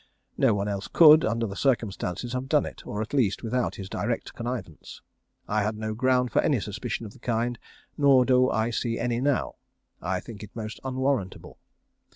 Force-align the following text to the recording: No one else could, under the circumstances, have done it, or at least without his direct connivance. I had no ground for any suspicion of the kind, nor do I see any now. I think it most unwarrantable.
No 0.35 0.55
one 0.55 0.67
else 0.67 0.87
could, 0.87 1.23
under 1.23 1.45
the 1.45 1.55
circumstances, 1.55 2.33
have 2.33 2.49
done 2.49 2.65
it, 2.65 2.87
or 2.87 3.03
at 3.03 3.13
least 3.13 3.43
without 3.43 3.75
his 3.75 3.87
direct 3.87 4.33
connivance. 4.33 4.99
I 5.47 5.61
had 5.61 5.77
no 5.77 5.93
ground 5.93 6.31
for 6.31 6.41
any 6.41 6.59
suspicion 6.59 7.05
of 7.05 7.13
the 7.13 7.19
kind, 7.19 7.59
nor 7.99 8.25
do 8.25 8.49
I 8.49 8.71
see 8.71 8.97
any 8.97 9.21
now. 9.21 9.57
I 10.01 10.19
think 10.19 10.41
it 10.41 10.55
most 10.55 10.79
unwarrantable. 10.83 11.59